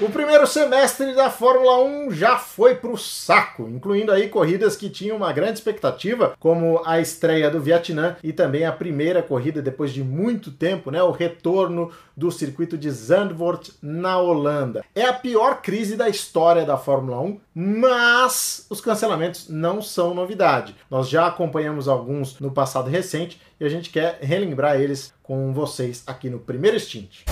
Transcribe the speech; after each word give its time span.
O 0.00 0.08
primeiro 0.08 0.46
semestre 0.46 1.12
da 1.12 1.28
Fórmula 1.28 1.82
1 1.82 2.12
já 2.12 2.38
foi 2.38 2.76
pro 2.76 2.96
saco, 2.96 3.68
incluindo 3.68 4.12
aí 4.12 4.28
corridas 4.28 4.76
que 4.76 4.88
tinham 4.88 5.16
uma 5.16 5.32
grande 5.32 5.54
expectativa, 5.54 6.36
como 6.38 6.80
a 6.86 7.00
estreia 7.00 7.50
do 7.50 7.60
Vietnã 7.60 8.16
e 8.22 8.32
também 8.32 8.64
a 8.64 8.70
primeira 8.70 9.24
corrida 9.24 9.60
depois 9.60 9.92
de 9.92 10.04
muito 10.04 10.52
tempo, 10.52 10.92
né, 10.92 11.02
o 11.02 11.10
retorno 11.10 11.90
do 12.16 12.30
circuito 12.30 12.78
de 12.78 12.88
Zandvoort 12.88 13.72
na 13.82 14.18
Holanda. 14.18 14.84
É 14.94 15.02
a 15.02 15.12
pior 15.12 15.62
crise 15.62 15.96
da 15.96 16.08
história 16.08 16.64
da 16.64 16.76
Fórmula 16.76 17.20
1, 17.20 17.40
mas 17.52 18.66
os 18.70 18.80
cancelamentos 18.80 19.48
não 19.48 19.82
são 19.82 20.14
novidade. 20.14 20.76
Nós 20.88 21.08
já 21.08 21.26
acompanhamos 21.26 21.88
alguns 21.88 22.38
no 22.38 22.52
passado 22.52 22.88
recente 22.88 23.40
e 23.58 23.64
a 23.64 23.68
gente 23.68 23.90
quer 23.90 24.20
relembrar 24.20 24.80
eles 24.80 25.12
com 25.24 25.52
vocês 25.52 26.04
aqui 26.06 26.30
no 26.30 26.38
primeiro 26.38 26.78
stint. 26.78 27.24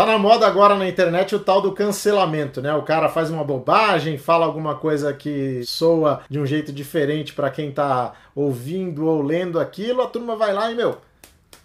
Tá 0.00 0.06
na 0.06 0.16
moda 0.16 0.46
agora 0.46 0.76
na 0.76 0.88
internet 0.88 1.34
o 1.34 1.38
tal 1.38 1.60
do 1.60 1.72
cancelamento, 1.72 2.62
né? 2.62 2.72
O 2.72 2.80
cara 2.80 3.10
faz 3.10 3.30
uma 3.30 3.44
bobagem, 3.44 4.16
fala 4.16 4.46
alguma 4.46 4.74
coisa 4.74 5.12
que 5.12 5.62
soa 5.66 6.22
de 6.26 6.40
um 6.40 6.46
jeito 6.46 6.72
diferente 6.72 7.34
para 7.34 7.50
quem 7.50 7.70
tá 7.70 8.14
ouvindo 8.34 9.04
ou 9.04 9.20
lendo 9.20 9.60
aquilo, 9.60 10.00
a 10.00 10.06
turma 10.06 10.36
vai 10.36 10.54
lá 10.54 10.72
e, 10.72 10.74
meu, 10.74 10.96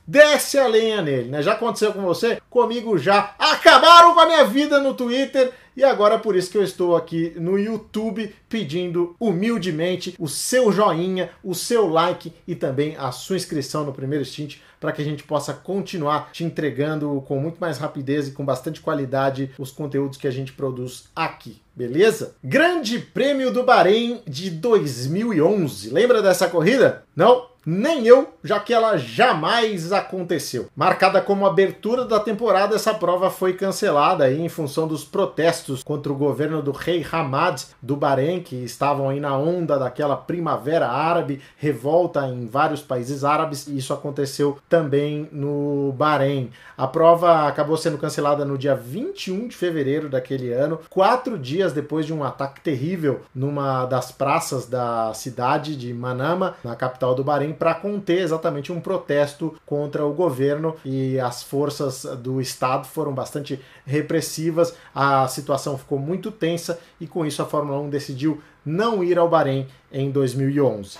desce 0.05 0.59
a 0.59 0.67
lenha 0.67 1.01
nele, 1.01 1.29
né? 1.29 1.41
Já 1.41 1.53
aconteceu 1.53 1.93
com 1.93 2.01
você? 2.01 2.41
Comigo 2.49 2.97
já. 2.97 3.33
Acabaram 3.65 4.13
com 4.13 4.19
a 4.19 4.27
minha 4.27 4.45
vida 4.45 4.79
no 4.79 4.93
Twitter 4.93 5.51
e 5.75 5.83
agora 5.83 6.13
é 6.13 6.17
por 6.19 6.35
isso 6.35 6.51
que 6.51 6.57
eu 6.57 6.61
estou 6.61 6.95
aqui 6.95 7.33
no 7.35 7.57
YouTube 7.57 8.31
pedindo 8.47 9.15
humildemente 9.19 10.15
o 10.19 10.27
seu 10.27 10.71
joinha, 10.71 11.31
o 11.43 11.55
seu 11.55 11.87
like 11.87 12.31
e 12.47 12.53
também 12.53 12.95
a 12.95 13.11
sua 13.11 13.37
inscrição 13.37 13.83
no 13.83 13.91
primeiro 13.91 14.23
stint 14.23 14.57
para 14.79 14.91
que 14.91 15.01
a 15.01 15.05
gente 15.05 15.23
possa 15.23 15.51
continuar 15.51 16.29
te 16.31 16.43
entregando 16.43 17.23
com 17.27 17.39
muito 17.39 17.57
mais 17.57 17.79
rapidez 17.79 18.27
e 18.27 18.31
com 18.33 18.45
bastante 18.45 18.79
qualidade 18.79 19.49
os 19.57 19.71
conteúdos 19.71 20.19
que 20.19 20.27
a 20.27 20.31
gente 20.31 20.53
produz 20.53 21.05
aqui. 21.15 21.59
Beleza? 21.75 22.35
Grande 22.43 22.99
Prêmio 22.99 23.51
do 23.51 23.63
Bahrein 23.63 24.21
de 24.27 24.51
2011. 24.51 25.89
Lembra 25.89 26.21
dessa 26.21 26.47
corrida? 26.47 27.03
Não? 27.15 27.47
Nem 27.65 28.05
eu, 28.05 28.33
já 28.43 28.59
que 28.59 28.73
ela 28.73 28.95
jamais 28.95 29.91
aconteceu. 29.91 30.67
Marcada 30.75 31.19
como 31.19 31.45
abertura 31.45 32.05
da 32.05 32.19
temporada, 32.19 32.75
essa 32.75 32.93
prova 32.93 33.31
foi 33.31 33.53
cancelada 33.53 34.31
em 34.31 34.47
função 34.47 34.87
dos 34.87 35.03
protestos 35.03 35.83
contra 35.83 36.11
o 36.11 36.15
governo 36.15 36.61
do 36.61 36.71
rei 36.71 37.05
Hamad 37.11 37.63
do 37.81 37.95
Bahrein, 37.95 38.41
que 38.41 38.55
estavam 38.57 39.09
aí 39.09 39.19
na 39.19 39.35
onda 39.35 39.79
daquela 39.79 40.15
primavera 40.15 40.87
árabe, 40.87 41.41
revolta 41.57 42.27
em 42.27 42.45
vários 42.45 42.81
países 42.81 43.23
árabes, 43.23 43.67
e 43.67 43.77
isso 43.77 43.93
aconteceu 43.93 44.59
também 44.69 45.27
no 45.31 45.91
Bahrein. 45.97 46.51
A 46.77 46.85
prova 46.85 47.47
acabou 47.47 47.77
sendo 47.77 47.97
cancelada 47.97 48.45
no 48.45 48.57
dia 48.57 48.75
21 48.75 49.47
de 49.47 49.55
fevereiro 49.55 50.09
daquele 50.09 50.51
ano, 50.51 50.79
quatro 50.89 51.37
dias 51.39 51.73
depois 51.73 52.05
de 52.05 52.13
um 52.13 52.23
ataque 52.23 52.61
terrível 52.61 53.21
numa 53.33 53.85
das 53.85 54.11
praças 54.11 54.67
da 54.67 55.13
cidade 55.13 55.75
de 55.75 55.93
Manama, 55.93 56.55
na 56.63 56.75
capital 56.75 57.15
do 57.15 57.23
Bahrein, 57.23 57.54
para 57.57 57.73
conter 57.75 58.21
exatamente 58.21 58.71
um 58.71 58.79
protesto 58.79 59.55
contra 59.65 60.05
o 60.05 60.13
governo 60.13 60.75
e 60.83 61.19
as 61.19 61.43
forças 61.43 62.03
do 62.19 62.41
Estado 62.41 62.87
foram 62.87 63.13
bastante 63.13 63.59
repressivas, 63.85 64.75
a 64.93 65.27
situação 65.27 65.77
ficou 65.77 65.99
muito 65.99 66.31
tensa 66.31 66.79
e 66.99 67.07
com 67.07 67.25
isso 67.25 67.41
a 67.41 67.45
Fórmula 67.45 67.79
1 67.79 67.89
decidiu 67.89 68.41
não 68.65 69.03
ir 69.03 69.17
ao 69.17 69.29
Bahrein 69.29 69.67
em 69.91 70.09
2011. 70.11 70.97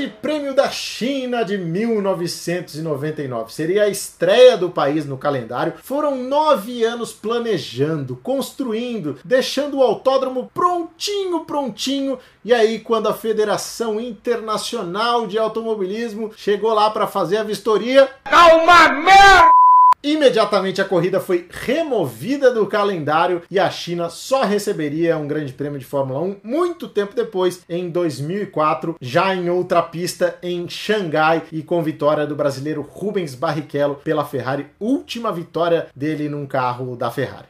Grande 0.00 0.14
Prêmio 0.22 0.54
da 0.54 0.70
China 0.70 1.44
de 1.44 1.58
1999 1.58 3.52
seria 3.52 3.82
a 3.82 3.88
estreia 3.88 4.56
do 4.56 4.70
país 4.70 5.04
no 5.04 5.18
calendário. 5.18 5.74
Foram 5.82 6.16
nove 6.16 6.82
anos 6.84 7.12
planejando, 7.12 8.16
construindo, 8.16 9.18
deixando 9.22 9.76
o 9.76 9.82
autódromo 9.82 10.50
prontinho, 10.54 11.40
prontinho. 11.44 12.18
E 12.42 12.54
aí, 12.54 12.78
quando 12.78 13.10
a 13.10 13.14
Federação 13.14 14.00
Internacional 14.00 15.26
de 15.26 15.38
Automobilismo 15.38 16.32
chegou 16.34 16.72
lá 16.72 16.88
para 16.90 17.06
fazer 17.06 17.36
a 17.36 17.42
vistoria. 17.42 18.08
Calma, 18.24 18.88
merda! 18.88 19.59
Imediatamente 20.02 20.80
a 20.80 20.84
corrida 20.84 21.20
foi 21.20 21.46
removida 21.50 22.50
do 22.50 22.66
calendário 22.66 23.42
e 23.50 23.58
a 23.58 23.68
China 23.68 24.08
só 24.08 24.44
receberia 24.44 25.18
um 25.18 25.28
grande 25.28 25.52
prêmio 25.52 25.78
de 25.78 25.84
Fórmula 25.84 26.20
1 26.20 26.36
muito 26.42 26.88
tempo 26.88 27.14
depois, 27.14 27.62
em 27.68 27.90
2004, 27.90 28.96
já 28.98 29.34
em 29.34 29.50
outra 29.50 29.82
pista 29.82 30.38
em 30.42 30.66
Xangai 30.66 31.42
e 31.52 31.62
com 31.62 31.82
vitória 31.82 32.26
do 32.26 32.34
brasileiro 32.34 32.80
Rubens 32.80 33.34
Barrichello 33.34 33.96
pela 33.96 34.24
Ferrari, 34.24 34.68
última 34.80 35.30
vitória 35.30 35.88
dele 35.94 36.30
num 36.30 36.46
carro 36.46 36.96
da 36.96 37.10
Ferrari. 37.10 37.48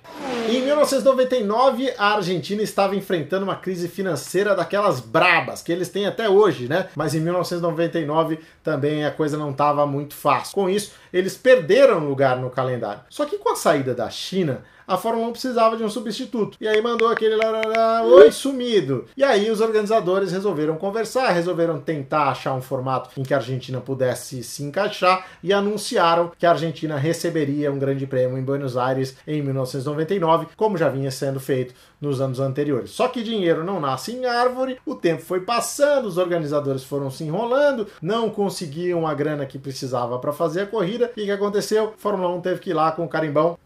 Em 0.50 0.62
1999, 0.62 1.94
a 1.96 2.16
Argentina 2.16 2.60
estava 2.60 2.96
enfrentando 2.96 3.44
uma 3.44 3.54
crise 3.54 3.86
financeira 3.86 4.52
daquelas 4.52 4.98
brabas 4.98 5.62
que 5.62 5.70
eles 5.70 5.88
têm 5.88 6.06
até 6.06 6.28
hoje, 6.28 6.66
né? 6.66 6.88
Mas 6.96 7.14
em 7.14 7.20
1999 7.20 8.40
também 8.60 9.06
a 9.06 9.12
coisa 9.12 9.38
não 9.38 9.52
estava 9.52 9.86
muito 9.86 10.12
fácil. 10.12 10.52
Com 10.52 10.68
isso, 10.68 10.92
eles 11.12 11.36
perderam 11.36 12.00
lugar 12.00 12.36
no 12.36 12.50
calendário. 12.50 13.00
Só 13.08 13.26
que 13.26 13.38
com 13.38 13.50
a 13.50 13.54
saída 13.54 13.94
da 13.94 14.10
China, 14.10 14.64
a 14.90 14.96
Fórmula 14.96 15.28
1 15.28 15.30
precisava 15.30 15.76
de 15.76 15.84
um 15.84 15.88
substituto. 15.88 16.58
E 16.60 16.66
aí 16.66 16.82
mandou 16.82 17.06
aquele 17.06 17.36
larará, 17.36 18.02
oi 18.02 18.32
sumido. 18.32 19.04
E 19.16 19.22
aí 19.22 19.48
os 19.48 19.60
organizadores 19.60 20.32
resolveram 20.32 20.74
conversar, 20.76 21.30
resolveram 21.30 21.78
tentar 21.80 22.24
achar 22.24 22.54
um 22.54 22.60
formato 22.60 23.08
em 23.16 23.22
que 23.22 23.32
a 23.32 23.36
Argentina 23.36 23.80
pudesse 23.80 24.42
se 24.42 24.64
encaixar 24.64 25.28
e 25.44 25.52
anunciaram 25.52 26.32
que 26.36 26.44
a 26.44 26.50
Argentina 26.50 26.96
receberia 26.96 27.70
um 27.70 27.78
grande 27.78 28.04
prêmio 28.04 28.36
em 28.36 28.42
Buenos 28.42 28.76
Aires 28.76 29.16
em 29.28 29.40
1999, 29.40 30.48
como 30.56 30.76
já 30.76 30.88
vinha 30.88 31.12
sendo 31.12 31.38
feito 31.38 31.72
nos 32.00 32.20
anos 32.20 32.40
anteriores. 32.40 32.90
Só 32.90 33.06
que 33.06 33.22
dinheiro 33.22 33.62
não 33.62 33.78
nasce 33.78 34.12
em 34.12 34.24
árvore, 34.24 34.78
o 34.86 34.94
tempo 34.94 35.22
foi 35.22 35.40
passando, 35.40 36.06
os 36.06 36.18
organizadores 36.18 36.82
foram 36.82 37.10
se 37.10 37.22
enrolando, 37.22 37.86
não 38.00 38.30
conseguiam 38.30 39.06
a 39.06 39.14
grana 39.14 39.46
que 39.46 39.58
precisava 39.58 40.18
para 40.18 40.32
fazer 40.32 40.62
a 40.62 40.66
corrida. 40.66 41.12
E 41.16 41.22
o 41.22 41.24
que 41.26 41.30
aconteceu? 41.30 41.94
A 41.94 42.00
Fórmula 42.00 42.34
1 42.34 42.40
teve 42.40 42.60
que 42.60 42.70
ir 42.70 42.74
lá 42.74 42.90
com 42.90 43.04
o 43.04 43.08
carimbão 43.08 43.58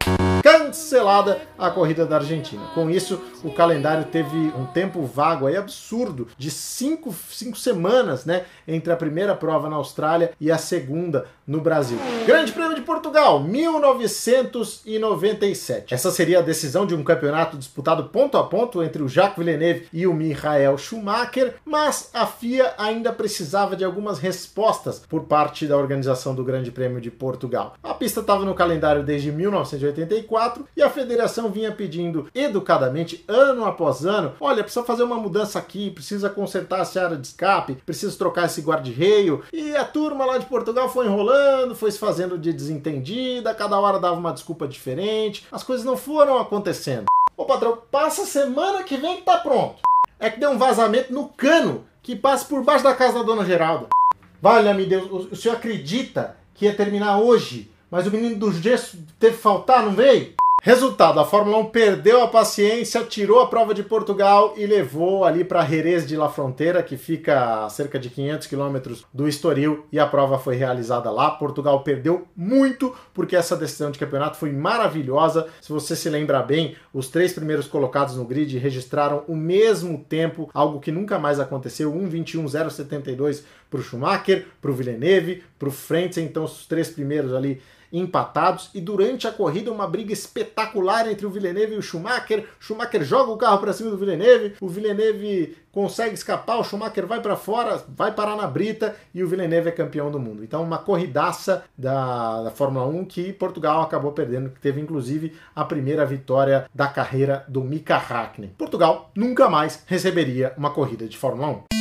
cancelada 0.75 1.41
a 1.57 1.71
corrida 1.71 2.05
da 2.05 2.17
Argentina. 2.17 2.67
Com 2.75 2.91
isso, 2.91 3.23
o 3.45 3.53
calendário 3.53 4.07
teve 4.07 4.37
um 4.37 4.67
tempo 4.67 5.05
vago 5.05 5.47
aí 5.47 5.57
absurdo 5.57 6.27
de 6.37 6.51
cinco, 6.51 7.15
cinco 7.31 7.57
semanas, 7.57 8.25
né, 8.25 8.45
entre 8.67 8.93
a 8.93 8.97
primeira 8.97 9.37
prova 9.37 9.71
na 9.71 9.77
Austrália 9.77 10.33
e 10.41 10.51
a 10.51 10.59
segunda 10.59 11.27
no 11.47 11.61
Brasil. 11.61 11.97
Grande 12.27 12.51
Prêmio 12.53 12.75
de 12.75 12.81
Portugal, 12.81 13.39
1997. 13.41 15.95
Essa 15.95 16.11
seria 16.11 16.41
a 16.41 16.43
decisão 16.43 16.85
de 16.87 16.95
um 16.95 17.05
campeonato 17.05 17.57
disputado 17.57 18.03
ponto 18.05 18.37
a 18.37 18.43
ponto 18.45 18.83
entre 18.83 19.01
o 19.03 19.09
Jacques 19.09 19.39
Villeneuve 19.39 19.87
e 19.93 20.09
o 20.09 20.15
Michael 20.15 20.79
Schumacher, 20.79 21.55
mas 21.65 22.11
a 22.13 22.27
FIA 22.27 22.75
ainda 22.79 23.13
precisava 23.13 23.77
de 23.77 23.85
algumas 23.85 24.19
respostas 24.19 24.99
por 24.99 25.23
parte 25.25 25.67
da 25.67 25.77
organização 25.77 26.35
do 26.35 26.43
Grande 26.43 26.73
Prêmio 26.73 27.01
de 27.01 27.13
Portugal. 27.13 27.77
A 27.83 27.95
pista 27.95 28.21
estava 28.21 28.45
no 28.45 28.55
calendário 28.55 29.05
desde 29.05 29.31
1984 29.31 30.64
2004 30.65 30.69
e 30.77 30.83
a 30.83 30.91
federação 30.91 31.51
vinha 31.51 31.73
pedindo 31.73 32.29
educadamente, 32.35 33.25
ano 33.29 33.65
após 33.65 34.05
ano: 34.05 34.33
olha, 34.41 34.63
precisa 34.63 34.85
fazer 34.85 35.03
uma 35.03 35.17
mudança 35.17 35.59
aqui, 35.59 35.91
precisa 35.91 36.31
consertar 36.31 36.81
essa 36.81 37.03
área 37.03 37.17
de 37.17 37.27
escape, 37.27 37.75
precisa 37.87 38.17
trocar 38.17 38.47
esse 38.47 38.61
guarda-reio. 38.61 39.43
E 39.53 39.77
a 39.77 39.85
turma 39.85 40.25
lá 40.25 40.39
de 40.39 40.47
Portugal 40.47 40.89
foi 40.89 41.07
enrolando, 41.07 41.75
foi 41.75 41.91
se 41.91 41.99
fazendo 41.99 42.39
de 42.39 42.53
desentendida, 42.53 43.55
cada 43.55 43.79
hora 43.79 43.99
dava 43.99 44.17
uma 44.17 44.33
desculpa 44.33 44.67
diferente, 44.67 45.47
as 45.51 45.63
coisas 45.63 45.85
não 45.85 45.97
foram 45.97 46.39
acontecendo. 46.39 47.07
Ô 47.37 47.45
patrão, 47.45 47.79
passa 47.91 48.25
semana 48.25 48.83
que 48.83 48.97
vem 48.97 49.17
que 49.17 49.23
tá 49.23 49.39
pronto. 49.39 49.83
É 50.19 50.31
que 50.31 50.39
deu 50.39 50.51
um 50.51 50.59
vazamento 50.59 51.13
no 51.13 51.29
cano 51.29 51.85
que 52.03 52.15
passa 52.15 52.45
por 52.45 52.63
baixo 52.63 52.85
da 52.85 52.95
casa 52.95 53.19
da 53.19 53.23
dona 53.23 53.45
Geralda. 53.45 53.89
Valha-me 54.41 54.85
Deus, 54.85 55.33
o 55.33 55.37
senhor 55.37 55.57
acredita 55.57 56.37
que 56.55 56.67
ia 56.67 56.75
terminar 56.75 57.19
hoje 57.19 57.71
mas 57.95 58.09
o 58.09 58.11
menino 58.11 58.35
do 58.35 58.53
gesso 58.53 58.99
teve 59.21 59.37
que 59.37 59.43
faltar, 59.43 59.85
não 59.85 59.93
veio? 59.93 60.35
Resultado: 60.67 61.21
a 61.21 61.27
Fórmula 61.27 61.59
1 61.59 61.67
perdeu 61.67 62.23
a 62.23 62.29
paciência, 62.29 63.05
tirou 63.05 63.39
a 63.39 63.49
prova 63.49 63.75
de 63.75 63.83
Portugal 63.83 64.55
e 64.57 64.65
levou 64.65 65.23
ali 65.23 65.45
para 65.45 65.63
Jerez 65.63 66.07
de 66.07 66.17
la 66.17 66.31
Fronteira, 66.31 66.83
que 66.83 66.97
fica 66.97 67.67
a 67.67 67.69
cerca 67.69 67.99
de 67.99 68.09
500 68.09 68.47
quilômetros 68.47 69.05
do 69.13 69.29
Estoril, 69.29 69.85
e 69.93 69.99
a 69.99 70.07
prova 70.07 70.39
foi 70.39 70.57
realizada 70.57 71.11
lá. 71.11 71.33
Portugal 71.33 71.85
perdeu 71.85 72.27
muito 72.35 72.97
porque 73.13 73.37
essa 73.37 73.55
decisão 73.55 73.91
de 73.91 73.99
campeonato 73.99 74.39
foi 74.39 74.53
maravilhosa. 74.53 75.49
Se 75.61 75.71
você 75.71 75.95
se 75.95 76.09
lembra 76.09 76.41
bem, 76.43 76.75
os 76.95 77.09
três 77.09 77.35
primeiros 77.35 77.67
colocados 77.67 78.17
no 78.17 78.25
grid 78.25 78.57
registraram 78.57 79.23
o 79.29 79.37
mesmo 79.37 80.03
tempo, 80.09 80.49
algo 80.55 80.81
que 80.81 80.91
nunca 80.91 81.19
mais 81.19 81.39
aconteceu: 81.39 81.93
1:21.072 81.93 83.43
para 83.69 83.81
o 83.81 83.83
Schumacher, 83.83 84.47
para 84.63 84.71
o 84.71 84.75
Villeneuve, 84.75 85.45
para 85.59 85.69
o 85.69 85.71
Frentzen, 85.73 86.25
então 86.25 86.45
os 86.45 86.65
três 86.67 86.89
primeiros 86.89 87.35
ali 87.35 87.61
empatados 87.99 88.71
e 88.75 88.81
durante 88.81 89.27
a 89.29 89.33
corrida 89.33 89.73
uma 89.73 89.87
briga 89.87 90.13
espetacular 90.13 91.09
entre 91.11 91.25
o 91.25 91.31
Villeneuve 91.31 91.75
e 91.75 91.79
o 91.79 91.83
Schumacher. 91.83 92.47
Schumacher 92.59 93.05
joga 93.05 93.31
o 93.31 93.37
carro 93.37 93.59
para 93.59 93.73
cima 93.73 93.91
do 93.91 93.97
Villeneuve, 93.97 94.55
o 94.61 94.69
Villeneuve 94.69 95.57
consegue 95.71 96.15
escapar, 96.15 96.59
o 96.59 96.65
Schumacher 96.65 97.07
vai 97.07 97.21
para 97.21 97.37
fora, 97.37 97.83
vai 97.89 98.13
parar 98.13 98.37
na 98.37 98.47
brita 98.47 98.97
e 99.15 99.23
o 99.23 99.29
Villeneuve 99.29 99.69
é 99.69 99.73
campeão 99.73 100.11
do 100.11 100.19
mundo. 100.19 100.43
Então 100.43 100.63
uma 100.63 100.79
corridaça 100.79 101.65
da, 101.77 102.43
da 102.43 102.51
Fórmula 102.51 102.87
1 102.87 103.05
que 103.05 103.33
Portugal 103.33 103.83
acabou 103.83 104.13
perdendo, 104.13 104.51
que 104.51 104.61
teve 104.61 104.81
inclusive 104.81 105.33
a 105.55 105.65
primeira 105.65 106.05
vitória 106.05 106.67
da 106.75 106.89
carreira 106.89 107.45
do 107.49 107.63
Mika 107.63 107.97
Hakkinen. 107.97 108.55
Portugal 108.59 109.11
nunca 109.15 109.49
mais 109.49 109.83
receberia 109.87 110.53
uma 110.57 110.71
corrida 110.71 111.07
de 111.07 111.17
Fórmula 111.17 111.49
1. 111.71 111.74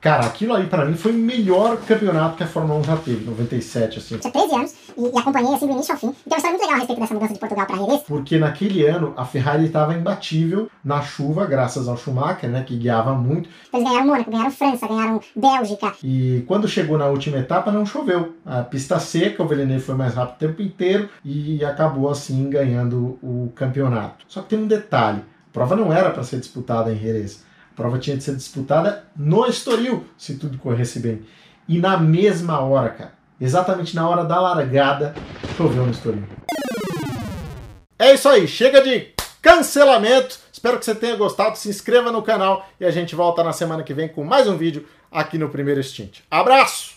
Cara, 0.00 0.24
aquilo 0.24 0.54
aí 0.54 0.66
para 0.66 0.86
mim 0.86 0.94
foi 0.94 1.12
o 1.12 1.14
melhor 1.14 1.76
campeonato 1.76 2.36
que 2.36 2.42
a 2.42 2.46
Fórmula 2.46 2.80
1 2.80 2.84
já 2.84 2.96
teve, 2.96 3.24
97, 3.26 3.98
assim. 3.98 4.16
Tinha 4.16 4.32
13 4.32 4.54
anos 4.54 4.74
e, 4.96 5.02
e 5.02 5.18
acompanhei 5.18 5.54
assim 5.54 5.66
do 5.66 5.72
início 5.72 5.92
ao 5.92 6.00
fim. 6.00 6.14
Então, 6.26 6.30
uma 6.30 6.36
história 6.36 6.50
muito 6.50 6.62
legal 6.62 6.74
a 6.74 6.78
respeito 6.78 7.00
dessa 7.00 7.14
mudança 7.14 7.34
de 7.34 7.38
Portugal 7.38 7.66
para 7.66 7.76
Jerez. 7.76 8.02
Porque 8.06 8.38
naquele 8.38 8.86
ano 8.86 9.12
a 9.14 9.26
Ferrari 9.26 9.66
estava 9.66 9.94
imbatível 9.94 10.70
na 10.82 11.02
chuva, 11.02 11.44
graças 11.44 11.86
ao 11.86 11.98
Schumacher, 11.98 12.48
né, 12.48 12.62
que 12.62 12.76
guiava 12.76 13.14
muito. 13.14 13.50
Eles 13.74 13.86
ganharam 13.86 14.06
Mônaco, 14.06 14.30
ganharam 14.30 14.50
França, 14.50 14.88
ganharam 14.88 15.20
Bélgica. 15.36 15.92
E 16.02 16.44
quando 16.48 16.66
chegou 16.66 16.96
na 16.96 17.06
última 17.06 17.36
etapa 17.36 17.70
não 17.70 17.84
choveu. 17.84 18.36
A 18.46 18.62
pista 18.62 18.98
seca, 18.98 19.42
o 19.42 19.46
Villeneuve 19.46 19.84
foi 19.84 19.94
mais 19.94 20.14
rápido 20.14 20.36
o 20.36 20.48
tempo 20.48 20.62
inteiro 20.62 21.10
e 21.22 21.62
acabou 21.62 22.08
assim 22.08 22.48
ganhando 22.48 23.18
o 23.22 23.52
campeonato. 23.54 24.24
Só 24.28 24.40
que 24.40 24.48
tem 24.48 24.58
um 24.58 24.66
detalhe, 24.66 25.18
a 25.18 25.52
prova 25.52 25.76
não 25.76 25.92
era 25.92 26.08
para 26.08 26.22
ser 26.22 26.38
disputada 26.38 26.90
em 26.90 26.98
Jerez. 26.98 27.49
Prova 27.80 27.98
tinha 27.98 28.14
de 28.14 28.22
ser 28.22 28.36
disputada 28.36 29.06
no 29.16 29.46
Estoril, 29.46 30.04
se 30.18 30.36
tudo 30.36 30.58
corresse 30.58 31.00
bem. 31.00 31.26
E 31.66 31.78
na 31.78 31.96
mesma 31.96 32.60
hora, 32.60 32.90
cara, 32.90 33.12
exatamente 33.40 33.96
na 33.96 34.06
hora 34.06 34.22
da 34.22 34.38
largada, 34.38 35.14
choveu 35.56 35.86
no 35.86 35.90
Estoril. 35.90 36.24
É 37.98 38.12
isso 38.12 38.28
aí, 38.28 38.46
chega 38.46 38.82
de 38.82 39.14
cancelamento. 39.40 40.38
Espero 40.52 40.78
que 40.78 40.84
você 40.84 40.94
tenha 40.94 41.16
gostado. 41.16 41.56
Se 41.56 41.70
inscreva 41.70 42.12
no 42.12 42.20
canal 42.20 42.68
e 42.78 42.84
a 42.84 42.90
gente 42.90 43.14
volta 43.14 43.42
na 43.42 43.54
semana 43.54 43.82
que 43.82 43.94
vem 43.94 44.08
com 44.08 44.24
mais 44.24 44.46
um 44.46 44.58
vídeo 44.58 44.86
aqui 45.10 45.38
no 45.38 45.48
Primeiro 45.48 45.82
Stint. 45.82 46.18
Abraço! 46.30 46.96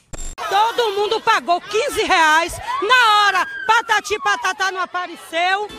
Todo 0.50 0.92
mundo 0.98 1.22
pagou 1.22 1.62
15 1.62 2.04
reais 2.04 2.60
na 2.82 3.28
hora, 3.28 3.48
patati 3.66 4.20
patatá 4.22 4.70
não 4.70 4.82
apareceu. 4.82 5.70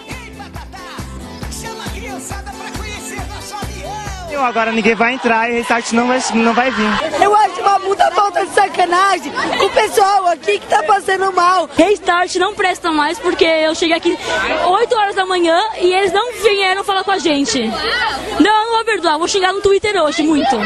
Avião. 4.35 4.45
Agora 4.45 4.73
ninguém 4.73 4.95
vai 4.95 5.15
entrar 5.15 5.49
e 5.49 5.53
o 5.53 5.57
restart 5.57 5.93
não 5.93 6.09
vai, 6.09 6.21
não 6.35 6.53
vai 6.53 6.71
vir. 6.71 7.23
Eu 7.23 7.35
acho 7.35 7.61
uma 7.61 7.81
puta 7.81 8.11
falta 8.11 8.45
de 8.45 8.53
sacanagem 8.53 9.33
o 9.65 9.71
pessoal 9.71 10.27
aqui 10.29 10.59
que 10.59 10.67
tá 10.67 10.83
passando 10.83 11.33
mal. 11.33 11.69
Restart 11.77 12.35
não 12.37 12.55
presta 12.55 12.91
mais 12.91 13.19
porque 13.19 13.45
eu 13.45 13.75
cheguei 13.75 13.97
aqui 13.97 14.19
8 14.67 14.97
horas 14.97 15.15
da 15.15 15.25
manhã 15.25 15.59
e 15.81 15.93
eles 15.93 16.13
não 16.13 16.33
vieram 16.33 16.85
falar 16.85 17.05
com 17.05 17.13
a 17.13 17.19
gente. 17.19 17.61
Não, 18.41 18.61
eu 18.61 18.67
não 18.67 18.77
vou 18.77 18.85
perdoar, 18.85 19.19
vou 19.19 19.29
xingar 19.29 19.53
no 19.53 19.61
Twitter 19.61 19.97
hoje 20.03 20.23
muito. 20.23 20.57